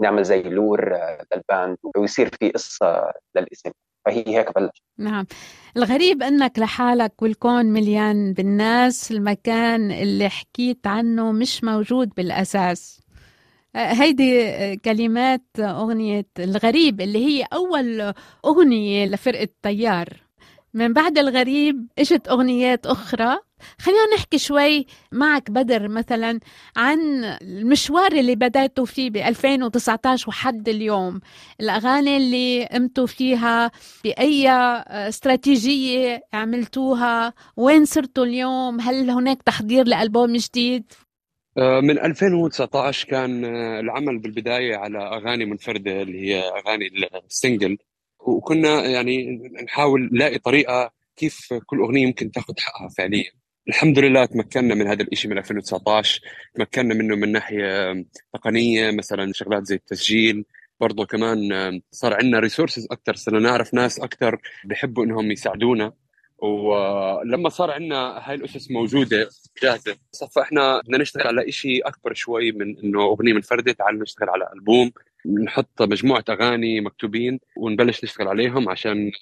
نعمل 0.00 0.24
زي 0.24 0.42
لور 0.42 0.98
للباند 1.34 1.76
ويصير 1.96 2.28
في 2.28 2.50
قصة 2.50 3.12
للاسم. 3.34 3.70
فهي 4.06 4.24
هيك 4.26 4.54
بلش 4.58 4.82
نعم. 4.98 5.26
الغريب 5.76 6.22
أنك 6.22 6.58
لحالك 6.58 7.22
والكون 7.22 7.66
مليان 7.66 8.32
بالناس 8.32 9.10
المكان 9.12 9.90
اللي 9.90 10.28
حكيت 10.28 10.86
عنه 10.86 11.32
مش 11.32 11.64
موجود 11.64 12.08
بالأساس. 12.16 13.00
هيدي 13.76 14.76
كلمات 14.76 15.44
أغنية 15.58 16.26
الغريب 16.38 17.00
اللي 17.00 17.26
هي 17.26 17.46
أول 17.52 18.14
أغنية 18.44 19.06
لفرقة 19.06 19.48
طيار. 19.62 20.08
من 20.74 20.92
بعد 20.92 21.18
الغريب 21.18 21.86
إجت 21.98 22.28
أغنيات 22.28 22.86
أخرى. 22.86 23.38
خلينا 23.78 24.14
نحكي 24.16 24.38
شوي 24.38 24.86
معك 25.12 25.50
بدر 25.50 25.88
مثلا 25.88 26.40
عن 26.76 26.98
المشوار 27.42 28.12
اللي 28.12 28.34
بدأتوا 28.34 28.84
فيه 28.84 29.10
ب 29.10 29.16
2019 29.16 30.28
وحد 30.28 30.68
اليوم. 30.68 31.20
الأغاني 31.60 32.16
اللي 32.16 32.64
قمتوا 32.64 33.06
فيها 33.06 33.70
بأي 34.04 34.50
استراتيجية 34.50 36.22
عملتوها؟ 36.32 37.34
وين 37.56 37.84
صرتوا 37.84 38.24
اليوم؟ 38.24 38.80
هل 38.80 39.10
هناك 39.10 39.42
تحضير 39.42 39.86
لألبوم 39.86 40.32
جديد؟ 40.32 40.92
آه، 41.58 41.80
من 41.80 41.98
2019 41.98 43.08
كان 43.08 43.44
آه، 43.44 43.80
العمل 43.80 44.18
بالبداية 44.18 44.76
على 44.76 44.98
أغاني 44.98 45.44
منفردة 45.44 46.02
اللي 46.02 46.20
هي 46.20 46.40
أغاني 46.40 46.90
السنجل. 47.26 47.78
وكنا 48.20 48.84
يعني 48.84 49.42
نحاول 49.64 50.10
نلاقي 50.12 50.38
طريقة 50.38 50.90
كيف 51.16 51.54
كل 51.66 51.78
أغنية 51.78 52.06
ممكن 52.06 52.30
تاخذ 52.30 52.54
حقها 52.58 52.88
فعليا. 52.88 53.30
الحمد 53.68 53.98
لله 53.98 54.24
تمكنا 54.24 54.74
من 54.74 54.86
هذا 54.86 55.02
الشيء 55.12 55.30
من 55.30 55.38
2019 55.38 56.20
تمكنا 56.54 56.94
منه 56.94 57.16
من 57.16 57.32
ناحية 57.32 58.04
تقنية 58.32 58.90
مثلا 58.90 59.32
شغلات 59.32 59.66
زي 59.66 59.74
التسجيل. 59.74 60.44
برضه 60.80 61.06
كمان 61.06 61.40
صار 61.90 62.14
عندنا 62.14 62.38
ريسورسز 62.38 62.88
أكثر 62.90 63.14
صرنا 63.14 63.38
نعرف 63.38 63.74
ناس 63.74 64.00
أكثر 64.00 64.38
بحبوا 64.64 65.04
إنهم 65.04 65.30
يساعدونا. 65.30 65.92
ولما 66.38 67.48
صار 67.48 67.70
عندنا 67.70 68.22
هاي 68.24 68.34
الأسس 68.34 68.70
موجودة 68.70 69.28
جاهزة. 69.62 69.96
صفى 70.12 70.40
إحنا 70.40 70.80
بدنا 70.80 70.98
نشتغل 70.98 71.26
على 71.26 71.52
شيء 71.52 71.88
أكبر 71.88 72.14
شوي 72.14 72.52
من 72.52 72.78
إنه 72.78 73.02
أغنية 73.02 73.32
منفردة 73.32 73.72
تعال 73.72 73.98
نشتغل 73.98 74.28
على 74.28 74.50
ألبوم. 74.54 74.92
نحط 75.26 75.82
مجموعة 75.82 76.24
أغاني 76.28 76.80
مكتوبين 76.80 77.40
ونبلش 77.56 78.04
نشتغل 78.04 78.28
عليهم 78.28 78.68
عشان 78.68 79.12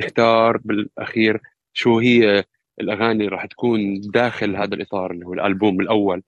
نختار 0.00 0.56
بالأخير 0.56 1.40
شو 1.72 1.98
هي 1.98 2.44
الأغاني 2.80 3.12
اللي 3.12 3.28
راح 3.28 3.46
تكون 3.46 4.00
داخل 4.00 4.56
هذا 4.56 4.74
الإطار 4.74 5.10
اللي 5.10 5.26
هو 5.26 5.34
الألبوم 5.34 5.80
الأول. 5.80 6.22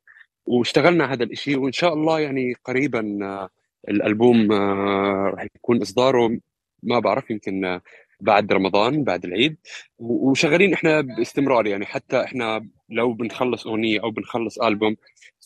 واشتغلنا 0.47 1.13
هذا 1.13 1.25
الشيء 1.25 1.59
وإن 1.59 1.73
شاء 1.73 1.95
الله 1.95 2.21
يعني 2.21 2.55
قريبا 2.65 3.19
آه، 3.23 3.49
الألبوم 3.89 4.53
آه، 4.53 5.31
راح 5.35 5.45
يكون 5.57 5.83
إصداره 5.83 6.39
ما 6.83 6.99
بعرف 6.99 7.31
يمكن 7.31 7.81
بعد 8.21 8.53
رمضان 8.53 9.05
بعد 9.05 9.25
العيد. 9.25 9.57
وشغالين 9.99 10.73
إحنا 10.75 11.01
باستمرار 11.01 11.67
يعني 11.67 11.87
حتى 11.87 12.25
إحنا 12.25 12.67
لو 12.89 13.13
بنخلص 13.13 13.67
أغنية 13.67 14.03
أو 14.03 14.11
بنخلص 14.11 14.59
ألبوم 14.59 14.97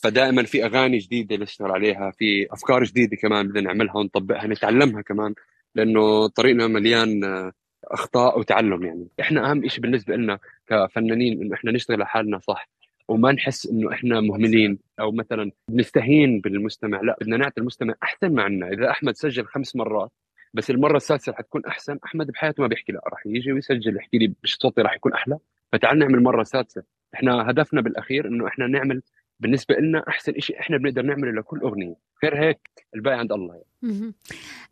فدائما 0.04 0.42
في 0.42 0.64
أغاني 0.64 0.98
جديدة 0.98 1.36
نشتغل 1.36 1.70
عليها 1.70 2.10
في 2.10 2.46
أفكار 2.50 2.84
جديدة 2.84 3.16
كمان 3.16 3.48
بدنا 3.48 3.60
نعملها 3.60 3.96
ونطبقها 3.96 4.46
نتعلمها 4.46 5.02
كمان 5.02 5.34
لأنه 5.74 6.26
طريقنا 6.26 6.66
مليان 6.66 7.24
آه، 7.24 7.52
أخطاء 7.84 8.38
وتعلم 8.38 8.84
يعني. 8.84 9.08
إحنا 9.20 9.50
أهم 9.50 9.68
شيء 9.68 9.80
بالنسبة 9.80 10.16
لنا 10.16 10.38
كفنانين 10.66 11.42
إنه 11.42 11.54
إحنا 11.54 11.72
نشتغل 11.72 11.96
على 11.96 12.06
حالنا 12.06 12.38
صح 12.38 12.68
وما 13.08 13.32
نحس 13.32 13.66
إنه 13.66 13.92
إحنا 13.92 14.20
مهملين 14.20 14.78
أو 15.00 15.12
مثلا 15.12 15.50
بنستهين 15.68 16.40
بالمستمع 16.40 17.00
لا 17.00 17.16
بدنا 17.20 17.36
نعطي 17.36 17.60
المستمع 17.60 17.94
أحسن 18.02 18.34
ما 18.34 18.42
عندنا. 18.42 18.72
إذا 18.72 18.90
أحمد 18.90 19.16
سجل 19.16 19.44
خمس 19.46 19.76
مرات 19.76 20.10
بس 20.54 20.70
المرة 20.70 20.96
السادسة 20.96 21.32
رح 21.32 21.40
تكون 21.40 21.64
أحسن 21.66 21.98
أحمد 22.04 22.30
بحياته 22.30 22.60
ما 22.60 22.66
بيحكي 22.66 22.92
لا 22.92 23.00
راح 23.12 23.26
يجي 23.26 23.52
ويسجل 23.52 23.96
يحكي 23.96 24.18
لي 24.18 24.32
صوتي 24.44 24.82
راح 24.82 24.94
يكون 24.94 25.12
أحلى 25.12 25.38
فتعال 25.72 25.98
نعمل 25.98 26.22
مرة 26.22 26.42
سادسة. 26.42 26.82
إحنا 27.14 27.50
هدفنا 27.50 27.80
بالأخير 27.80 28.26
إنه 28.28 28.46
إحنا 28.48 28.66
نعمل 28.66 29.02
بالنسبة 29.40 29.74
لنا 29.74 30.04
أحسن 30.08 30.32
شيء 30.38 30.60
إحنا 30.60 30.76
بنقدر 30.78 31.02
نعمله 31.02 31.32
لكل 31.40 31.60
أغنية. 31.60 31.94
غير 32.24 32.42
هيك 32.42 32.86
الباقي 32.94 33.18
عند 33.18 33.32
الله 33.32 33.54
يعني. 33.54 34.12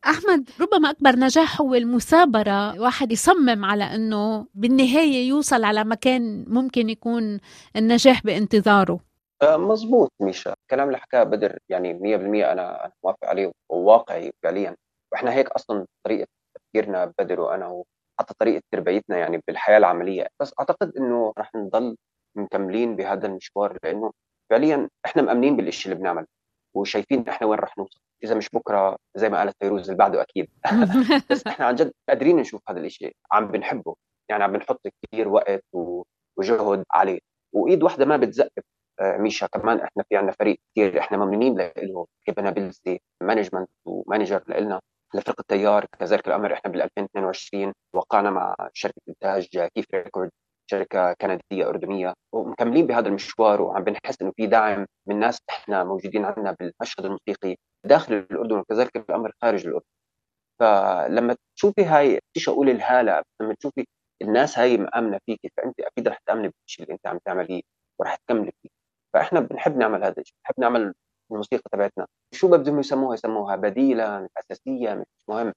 أحمد 0.05 0.51
ربما 0.61 0.91
أكبر 0.91 1.17
نجاح 1.17 1.61
هو 1.61 1.75
المثابرة. 1.75 2.81
واحد 2.81 3.13
يصمم 3.13 3.65
على 3.65 3.85
إنه 3.85 4.47
بالنهاية 4.55 5.29
يوصل 5.29 5.65
على 5.65 5.85
مكان 5.85 6.45
ممكن 6.49 6.89
يكون 6.89 7.41
النجاح 7.77 8.23
بانتظاره. 8.25 9.01
آه، 9.43 9.57
مزبوط 9.57 10.13
ميشا. 10.21 10.55
الكلام 10.63 10.87
اللي 10.87 10.99
حكاه 10.99 11.23
بدر 11.23 11.59
يعني 11.69 11.95
100% 11.95 12.53
أنا 12.53 12.85
أنا 12.85 12.93
موافق 13.05 13.25
عليه 13.25 13.53
وواقعي 13.69 14.33
فعليا. 14.43 14.77
وإحنا 15.13 15.33
هيك 15.33 15.49
أصلا 15.49 15.87
طريقة 16.07 16.27
تفكيرنا 16.55 17.13
بدر 17.19 17.41
وأنا 17.41 17.67
وحتى 17.67 18.35
طريقة 18.39 18.63
تربيتنا 18.73 19.19
يعني 19.19 19.41
بالحياة 19.47 19.79
العملية. 19.79 20.27
بس 20.41 20.55
أعتقد 20.61 20.97
إنه 20.97 21.33
رح 21.39 21.55
نضل 21.55 21.97
مكملين 22.37 22.97
بهذا 22.97 23.27
المشوار 23.27 23.79
لأنه 23.85 24.13
فعليا 24.53 24.89
إحنا 25.07 25.23
مأمنين 25.23 25.57
بالشيء 25.57 25.93
اللي 25.93 26.03
بنعمله 26.03 26.27
وشايفين 26.75 27.29
إحنا 27.29 27.47
وين 27.47 27.59
رح 27.59 27.79
نوصل. 27.79 28.01
إذا 28.25 28.35
مش 28.35 28.49
بكرة 28.53 28.97
زي 29.15 29.29
ما 29.29 29.39
قالت 29.39 29.57
فيروز 29.61 29.91
اللي 29.91 29.99
بعده 29.99 30.23
أكيد. 30.23 30.49
بس 31.31 31.47
إحنا 31.47 31.67
عن 31.67 31.75
جد 31.75 31.93
قادرين 32.09 32.37
نشوف 32.37 32.63
هذا 32.71 32.81
الشيء 32.81 33.17
عم 33.33 33.47
بنحبه. 33.47 33.95
يعني 34.29 34.45
عم 34.45 34.53
بنحط 34.53 34.81
كثير 34.89 35.29
وقت 35.29 35.65
وجهد 36.37 36.85
عليه. 36.91 37.21
وإيد 37.53 37.83
واحدة 37.83 38.05
ما 38.05 38.17
بتزقف 38.17 38.63
آه، 39.01 39.17
ميشا. 39.17 39.47
كمان 39.47 39.81
إحنا 39.81 40.05
في 40.09 40.17
عندنا 40.17 40.33
فريق 40.39 40.59
كثير 40.71 40.99
إحنا 41.01 41.19
ممنونين 41.19 41.71
له 41.77 42.07
بيلزي 42.51 43.01
management 43.23 43.71
و 43.85 43.92
manager 43.92 44.45
لنا 44.49 44.81
لفرقه 45.15 45.41
التيار 45.41 45.87
كذلك 45.99 46.29
الأمر 46.29 46.53
إحنا 46.53 46.71
بال 46.71 46.83
2022 46.83 47.73
وقعنا 47.95 48.31
مع 48.31 48.57
شركة 48.73 49.03
إنتاج 49.09 49.69
كيف 49.75 49.87
Record 49.95 50.31
شركة 50.71 51.13
كندية 51.13 51.69
أردنية 51.69 52.15
ومكملين 52.35 52.87
بهذا 52.87 53.09
المشوار 53.09 53.63
وعم 53.63 53.85
بنحس 53.85 54.23
إنه 54.23 54.33
في 54.37 54.47
دعم 54.47 54.87
من 55.09 55.21
ناس 55.21 55.39
إحنا 55.51 55.85
موجودين 55.85 56.25
عندنا 56.25 56.57
بالمشهد 56.61 57.05
الموسيقي 57.05 57.57
داخل 57.87 58.15
الأردن 58.15 58.57
وكذلك 58.57 58.97
الامر 58.97 59.33
خارج 59.43 59.67
الأردن. 59.67 59.87
فلما 60.61 61.37
تشوفي 61.57 61.85
هاي 61.85 62.21
بديش 62.31 62.49
أقول 62.49 62.71
الهالة؟ 62.71 63.23
لما 63.41 63.55
تشوفي 63.55 63.85
الناس 64.23 64.59
هاي 64.59 64.77
مآمنة 64.79 65.19
فيكي 65.27 65.51
فأنت 65.57 65.81
أكيد 65.81 66.09
رح 66.09 66.19
تآمني 66.27 66.49
بالشيء 66.49 66.85
اللي 66.85 66.95
أنت 66.95 67.07
عم 67.07 67.19
تعمليه 67.25 67.63
ورح 68.01 68.17
تكملي 68.17 68.53
فيه. 68.63 68.69
فإحنا 69.15 69.41
بنحب 69.41 69.77
نعمل 69.77 70.05
هذا 70.05 70.15
الشيء 70.19 70.35
بنحب 70.45 70.55
نعمل 70.61 70.95
الموسيقى 71.33 71.63
تبعتنا. 71.73 72.07
شو 72.35 72.49
بدهم 72.51 72.81
يسموها؟ 72.81 73.15
يسموها 73.15 73.57
بديلا 73.57 74.29
أساسية 74.39 74.95
مش 74.95 75.25
مهم. 75.29 75.53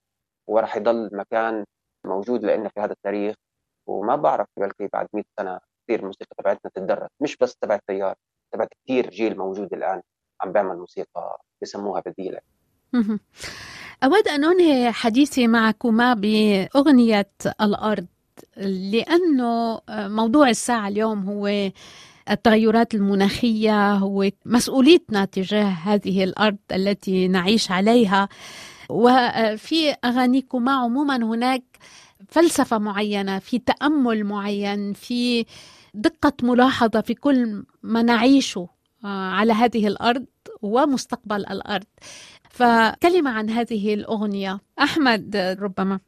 وراح 0.49 0.77
يضل 0.77 1.09
مكان 1.17 1.65
موجود 2.05 2.45
لنا 2.45 2.69
في 2.69 2.79
هذا 2.79 2.91
التاريخ. 2.93 3.35
وما 3.87 4.15
بعرف 4.15 4.47
بلكي 4.57 4.87
بعد 4.93 5.07
100 5.13 5.23
سنة 5.39 5.59
كثير 5.83 5.99
الموسيقى 5.99 6.35
تبعتنا 6.37 6.71
تتدرس 6.75 7.09
مش 7.19 7.37
بس 7.37 7.55
تبع 7.55 7.75
التيار 7.75 8.15
تبع 8.53 8.65
كثير 8.65 9.09
جيل 9.09 9.37
موجود 9.37 9.73
الآن 9.73 10.01
عم 10.41 10.51
بيعمل 10.51 10.77
موسيقى 10.77 11.41
بسموها 11.61 12.03
بديلة. 12.05 12.39
أود 14.03 14.27
أن 14.27 14.43
أنهي 14.43 14.91
حديثي 14.91 15.47
معكما 15.47 16.13
بأغنية 16.13 17.29
الأرض 17.61 18.05
لأنه 18.91 19.81
موضوع 19.89 20.49
الساعة 20.49 20.87
اليوم 20.87 21.29
هو 21.29 21.71
التغيرات 22.29 22.95
المناخية 22.95 23.93
هو 23.93 24.29
مسؤوليتنا 24.45 25.25
تجاه 25.25 25.69
هذه 25.69 26.23
الأرض 26.23 26.57
التي 26.71 27.27
نعيش 27.27 27.71
عليها. 27.71 28.29
وفي 28.89 29.95
أغانيكما 30.05 30.71
عموما 30.71 31.15
هناك 31.15 31.63
فلسفة 32.27 32.77
معينة 32.77 33.39
في 33.39 33.59
تأمل 33.59 34.23
معين 34.23 34.93
في 34.93 35.45
دقة 35.93 36.33
ملاحظة 36.43 37.01
في 37.01 37.13
كل 37.13 37.65
ما 37.83 38.01
نعيشه 38.01 38.69
آه، 39.05 39.07
على 39.07 39.53
هذه 39.53 39.87
الأرض 39.87 40.25
ومستقبل 40.61 41.45
الأرض. 41.45 41.85
فكلمة 42.49 43.31
عن 43.31 43.49
هذه 43.49 43.93
الأغنية. 43.93 44.59
أحمد 44.79 45.35
ربما. 45.61 45.99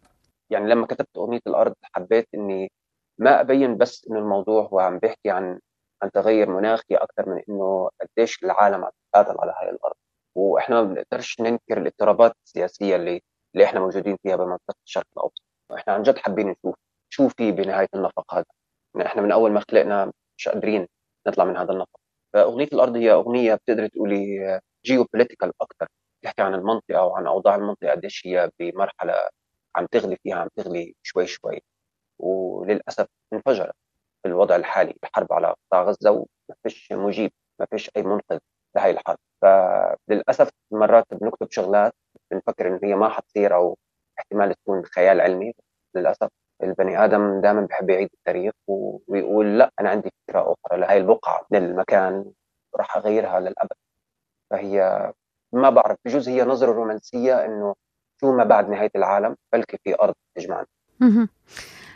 يعني 0.50 0.70
لما 0.70 0.86
كتبت 0.86 1.18
أغنية 1.18 1.40
الأرض 1.48 1.74
حبيت 1.84 2.28
إني 2.36 2.72
ما 3.20 3.42
أبين 3.42 3.78
بس 3.78 4.08
إنه 4.10 4.20
الموضوع 4.20 4.64
هو 4.74 4.80
عم 4.80 5.00
بيحكي 5.00 5.30
عن 5.30 5.60
عن 6.04 6.12
تغير 6.12 6.50
مناخي 6.50 6.96
أكثر 6.96 7.30
من 7.30 7.42
إنه 7.50 7.90
قديش 8.02 8.44
العالم 8.44 8.86
عم 8.86 8.92
تتقاتل 9.14 9.40
على 9.42 9.54
هاي 9.62 9.70
الأرض. 9.70 9.96
وإحنا 10.36 10.82
ما 10.82 10.88
بنقدرش 10.94 11.42
ننكر 11.42 11.78
الاضطرابات 11.78 12.34
السياسية 12.46 12.96
اللي 12.96 13.22
اللي 13.56 13.66
إحنا 13.66 13.80
موجودين 13.80 14.18
فيها 14.24 14.36
بمنطقة 14.36 14.76
الشرق 14.86 15.06
الأوسط. 15.18 15.47
وإحنا 15.70 15.94
عن 15.94 16.04
جد 16.04 16.18
حابين 16.18 16.48
نشوف. 16.50 16.76
شو 17.10 17.30
في 17.30 17.52
بنهاية 17.52 17.88
النفق 17.96 18.34
هذا؟ 18.34 18.46
إحنا 19.06 19.22
من 19.22 19.32
أول 19.32 19.52
ما 19.52 19.60
خلقنا 19.72 20.12
مش 20.38 20.48
قادرين 20.50 20.88
نطلع 21.28 21.46
من 21.46 21.58
هذا 21.58 21.72
النفق. 21.72 22.00
فأغنية 22.34 22.68
الأرض 22.74 22.96
هي 22.98 23.12
أغنية 23.12 23.56
بتقدر 23.56 23.88
تقولي 23.88 24.60
جيو 24.86 25.04
بوليتيكال 25.14 25.52
أكثر 25.62 25.88
بتحكي 26.22 26.42
عن 26.42 26.54
المنطقة 26.56 27.04
وعن 27.06 27.28
أوضاع 27.28 27.56
المنطقة 27.56 27.92
قديش 27.92 28.28
هي 28.28 28.52
بمرحلة 28.60 29.14
عم 29.76 29.86
تغلي 29.86 30.18
فيها 30.24 30.36
عم 30.36 30.48
تغلي 30.56 30.96
شوي 31.04 31.28
شوي. 31.28 31.62
وللأسف 32.20 33.08
انفجرت 33.34 33.76
في 34.24 34.30
الوضع 34.30 34.56
الحالي 34.56 34.96
الحرب 35.04 35.34
على 35.34 35.48
قطاع 35.72 35.84
غزة 35.84 36.12
وما 36.12 36.56
فيش 36.64 36.92
مجيب 36.94 37.32
ما 37.60 37.68
فيش 37.72 37.92
أي 37.98 38.04
منقذ 38.04 38.40
لهي 38.76 38.92
الحرب. 38.92 39.18
فللأسف 39.42 40.50
مرات 40.72 41.06
بنكتب 41.14 41.52
شغلات 41.52 41.94
بنفكر 42.32 42.68
ان 42.68 42.80
هي 42.84 42.96
ما 42.96 43.10
حتصير 43.10 43.56
أو 43.56 43.78
احتمال 44.20 44.54
تكون 44.54 44.86
خيال 44.86 45.22
علمي 45.22 45.54
للأسف. 45.96 46.28
البني 46.64 47.04
آدم 47.04 47.42
دائما 47.42 47.62
بحب 47.62 47.90
يعيد 47.90 48.10
التاريخ 48.14 48.54
ويقول 49.08 49.60
لا 49.60 49.72
أنا 49.80 49.90
عندي 49.90 50.10
فكرة 50.28 50.54
أخرى 50.54 50.80
لهي 50.80 50.98
البقعة 50.98 51.46
من 51.52 51.64
المكان 51.66 52.26
راح 52.76 52.98
أغيرها 52.98 53.40
للأبد. 53.40 53.74
فهي 54.50 55.12
ما 55.54 55.70
بعرف 55.70 55.98
بجوز 56.06 56.30
هي 56.30 56.44
نظرة 56.44 56.72
رومانسية 56.72 57.46
إنه 57.46 57.76
شو 58.22 58.32
ما 58.32 58.44
بعد 58.44 58.70
نهاية 58.70 58.92
العالم 58.96 59.36
بلكي 59.54 59.78
في 59.84 59.96
أرض 60.02 60.14
تجمعنا. 60.36 60.66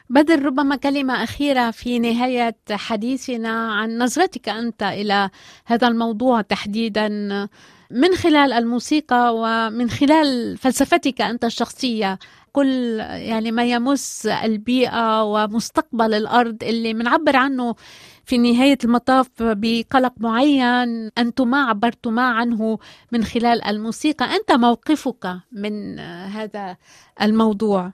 بدر 0.10 0.46
ربما 0.46 0.76
كلمة 0.76 1.24
أخيرة 1.24 1.72
في 1.72 2.00
نهاية 2.00 2.56
حديثنا 2.72 3.74
عن 3.74 3.98
نظرتك 3.98 4.50
أنت 4.50 4.84
إلى 4.84 5.30
هذا 5.66 5.88
الموضوع 5.88 6.42
تحديدا. 6.42 7.10
من 7.94 8.16
خلال 8.16 8.54
الموسيقى 8.54 9.36
ومن 9.36 9.90
خلال 9.90 10.58
فلسفتك 10.58 11.22
أنت 11.22 11.46
الشخصية 11.46 12.20
كل 12.52 13.00
يعني 13.00 13.52
ما 13.52 13.64
يمس 13.64 14.26
البيئة 14.26 15.24
ومستقبل 15.24 16.14
الأرض 16.14 16.64
اللي 16.64 16.94
بنعبر 16.94 17.36
عنه 17.36 17.76
في 18.26 18.38
نهاية 18.38 18.78
المطاف 18.84 19.28
بقلق 19.40 20.14
معين 20.18 21.10
أنتما 21.18 21.58
عبرتما 21.58 22.22
عنه 22.22 22.80
من 23.12 23.24
خلال 23.24 23.64
الموسيقى. 23.64 24.26
أنت 24.26 24.52
موقفك 24.52 25.38
من 25.52 26.00
هذا 26.00 26.78
الموضوع؟ 27.22 27.92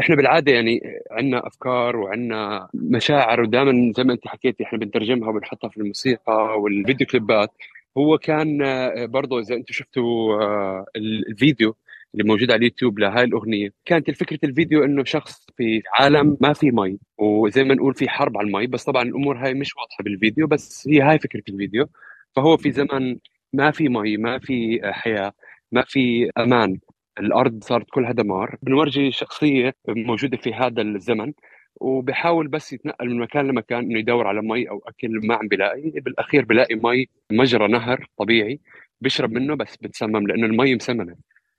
إحنا 0.00 0.16
بالعادة 0.16 0.52
يعني 0.52 0.80
عندنا 1.10 1.46
أفكار 1.46 1.96
وعندنا 1.96 2.68
مشاعر 2.74 3.40
ودائما 3.40 3.92
زي 3.96 4.04
ما 4.04 4.12
أنت 4.12 4.26
حكيتي 4.26 4.64
إحنا 4.64 4.78
بنترجمها 4.78 5.28
وبنحطها 5.28 5.68
في 5.68 5.76
الموسيقى 5.76 6.60
والفيديو 6.60 7.06
كليبات. 7.06 7.50
هو 7.98 8.18
كان 8.18 8.58
برضه 9.06 9.40
إذا 9.40 9.54
أنتم 9.54 9.72
شفتوا 9.72 10.34
آه، 10.42 10.86
الفيديو 10.96 11.76
اللي 12.14 12.24
موجود 12.28 12.50
على 12.50 12.58
اليوتيوب 12.58 12.98
لهاي 12.98 13.24
الأغنية 13.24 13.72
كانت 13.84 14.10
فكره 14.10 14.38
الفيديو 14.44 14.84
إنه 14.84 15.04
شخص 15.04 15.46
في 15.56 15.82
عالم 16.00 16.36
ما 16.40 16.52
في 16.52 16.70
مي 16.70 16.98
وزي 17.18 17.64
ما 17.64 17.74
نقول 17.74 17.94
في 17.94 18.08
حرب 18.08 18.38
على 18.38 18.46
المي 18.46 18.66
بس 18.66 18.84
طبعا 18.84 19.02
الأمور 19.02 19.36
هاي 19.38 19.54
مش 19.54 19.76
واضحة 19.76 20.04
بالفيديو 20.04 20.46
بس 20.46 20.88
هي 20.88 21.00
هاي 21.02 21.18
فكرة 21.18 21.42
الفيديو. 21.48 21.88
فهو 22.36 22.56
في 22.56 22.72
زمن 22.72 23.18
ما 23.52 23.70
في 23.70 23.88
مي 23.88 24.16
ما 24.16 24.38
في 24.38 24.80
حياة 24.84 25.32
ما 25.72 25.84
في 25.88 26.30
أمان 26.38 26.78
الأرض 27.20 27.64
صارت 27.64 27.86
كلها 27.90 28.12
دمار. 28.12 28.56
بنورجي 28.62 29.10
شخصية 29.12 29.74
موجودة 29.88 30.36
في 30.36 30.54
هذا 30.54 30.82
الزمن. 30.82 31.32
وبحاول 31.80 32.48
بس 32.48 32.72
يتنقل 32.72 33.08
من 33.08 33.18
مكان 33.18 33.46
لمكان 33.46 33.78
إنه 33.84 33.98
يدور 33.98 34.26
على 34.26 34.42
مي 34.42 34.68
أو 34.70 34.82
أكل 34.86 35.26
ما 35.26 35.34
عم 35.34 35.48
بلاقي. 35.48 35.90
بالأخير 35.90 36.44
بلاقي 36.44 36.74
مي 36.74 37.06
مجرى 37.32 37.68
نهر 37.68 38.06
طبيعي 38.18 38.60
بيشرب 39.00 39.32
منه 39.32 39.54
بس 39.54 39.76
بتسمم 39.76 40.26
لأنه 40.26 40.46
المي 40.46 40.74
مسممة 40.74 41.16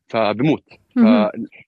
فبموت. 0.08 0.64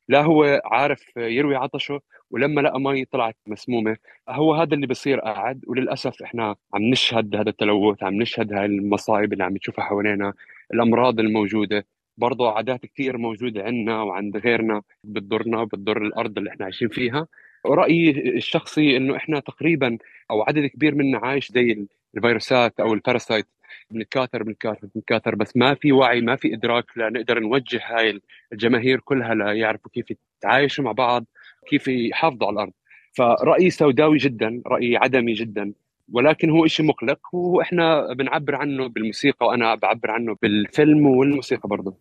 لا 0.08 0.22
هو 0.22 0.62
عارف 0.66 1.04
يروي 1.18 1.56
عطشه 1.56 2.02
ولما 2.32 2.62
لقى 2.62 2.80
مي 2.80 3.06
طلعت 3.06 3.36
مسمومة 3.48 3.98
هو 4.30 4.54
هذا 4.54 4.74
اللي 4.74 4.88
بصير 4.88 5.20
قاعد 5.20 5.62
وللأسف 5.68 6.22
إحنا 6.22 6.56
عم 6.74 6.82
نشهد 6.84 7.36
هذا 7.36 7.50
التلوث 7.50 8.04
عم 8.04 8.14
نشهد 8.22 8.54
هاي 8.54 8.66
المصايب 8.66 9.34
اللي 9.34 9.44
عم 9.44 9.54
نشوفها 9.54 9.86
حوالينا 9.86 10.34
الأمراض 10.74 11.20
الموجودة 11.20 11.86
برضه 12.18 12.52
عادات 12.52 12.86
كثير 12.86 13.18
موجودة 13.18 13.64
عندنا 13.64 14.02
وعند 14.02 14.38
غيرنا 14.38 14.82
بتضرنا 15.04 15.64
بتضر 15.64 16.02
الأرض 16.02 16.38
اللي 16.38 16.50
إحنا 16.50 16.66
عايشين 16.66 16.88
فيها. 16.90 17.28
رأيي 17.74 18.36
الشخصي 18.38 18.98
إنه 18.98 19.16
إحنا 19.16 19.40
تقريبا 19.40 19.98
أو 20.32 20.42
عدد 20.42 20.66
كبير 20.66 20.96
منا 20.96 21.18
عايش 21.18 21.52
زي 21.52 21.86
الفيروسات 22.18 22.80
أو 22.80 22.94
الباراسايت 22.94 23.48
بنتكاثر 23.92 24.44
بنتكاثر 24.44 24.88
بنتكاثر 24.96 25.36
بس 25.36 25.58
ما 25.58 25.74
في 25.74 25.92
وعي 25.92 26.22
ما 26.22 26.36
في 26.36 26.54
إدراك 26.54 26.86
لنقدر 26.98 27.40
نوجه 27.40 27.82
هاي 27.86 28.22
الجماهير 28.54 29.00
كلها 29.00 29.36
ليعرفوا 29.36 29.92
كيف 29.92 30.06
يتعايشوا 30.12 30.84
مع 30.84 30.92
بعض 30.92 31.26
كيف 31.68 31.88
يحافظوا 31.88 32.48
على 32.48 32.54
الأرض. 32.54 32.72
فرأيي 33.14 33.70
سوداوي 33.70 34.18
جدا 34.18 34.62
رأيي 34.68 34.98
عدمي 34.98 35.34
جدا. 35.34 35.74
ولكن 36.12 36.50
هو 36.50 36.68
شيء 36.68 36.86
مقلق 36.86 37.36
وإحنا 37.36 38.14
بنعبر 38.14 38.56
عنه 38.56 38.88
بالموسيقى 38.88 39.48
وأنا 39.48 39.76
بعبر 39.76 40.12
عنه 40.12 40.38
بالفيلم 40.42 41.06
والموسيقى 41.06 41.70
برضه. 41.70 41.98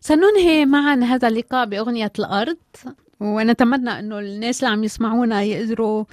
سننهي 0.00 0.66
معا 0.66 0.94
هذا 0.94 1.28
اللقاء 1.28 1.66
بأغنية 1.66 2.12
الأرض. 2.18 2.58
ونتمنى 3.20 3.90
أنه 3.90 4.18
الناس 4.18 4.64
اللي 4.64 4.72
عم 4.72 4.84
يسمعونا 4.84 5.42
يقدروا 5.42 6.04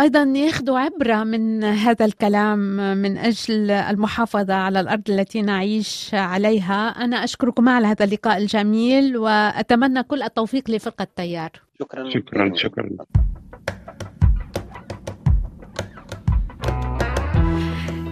أيضا 0.00 0.22
ياخذوا 0.22 0.78
عبرة 0.78 1.24
من 1.24 1.64
هذا 1.64 2.04
الكلام 2.04 2.58
من 3.02 3.18
أجل 3.18 3.70
المحافظة 3.70 4.54
على 4.54 4.80
الأرض 4.80 5.10
التي 5.10 5.42
نعيش 5.42 6.10
عليها. 6.14 6.88
أنا 6.88 7.24
أشكركم 7.24 7.68
على 7.68 7.86
هذا 7.86 8.04
اللقاء 8.04 8.38
الجميل 8.38 9.16
وأتمنى 9.16 10.02
كل 10.02 10.22
التوفيق 10.22 10.70
لفرقة 10.70 11.06
تيار 11.16 11.50
شكرا. 11.80 12.10
شكرا 12.10 12.52
شكرا. 12.54 12.88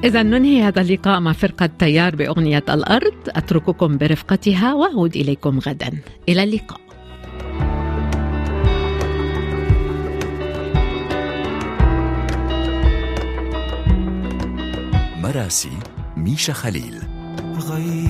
إذا 0.04 0.22
ننهي 0.22 0.62
هذا 0.62 0.80
اللقاء 0.80 1.20
مع 1.20 1.32
فرقة 1.32 1.66
تيار 1.66 2.16
بأغنية 2.16 2.64
الأرض. 2.68 3.28
أترككم 3.28 3.98
برفقتها 3.98 4.74
وأعود 4.74 5.16
إليكم 5.16 5.58
غدا. 5.58 5.90
إلى 6.28 6.42
اللقاء. 6.42 6.83
مراسي 15.34 15.78
ميشا 16.16 16.52
خليل. 16.52 17.02
غيرنا 17.58 18.03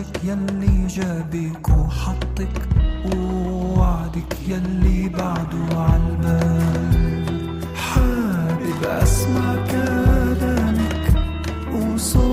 وموجك 0.00 0.24
يلي 0.24 0.86
جابك 0.86 1.68
وحطك 1.68 2.68
ووعدك 3.04 4.36
يلي 4.48 5.08
بعده 5.08 5.80
عالبال 5.80 7.60
حابب 7.74 8.84
اسمع 8.84 9.54
كلامك 9.70 11.12
وصوتك 11.74 12.29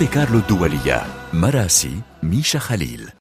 مونتي 0.00 0.14
كارلو 0.14 0.38
الدولية 0.38 1.02
مراسي 1.32 2.00
ميشا 2.22 2.58
خليل. 2.58 3.10